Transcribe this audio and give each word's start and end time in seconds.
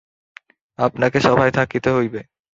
আপনাকে 0.79 1.17
সভায় 1.19 1.53
থাকিতে 1.57 1.89
হইবে। 1.93 2.21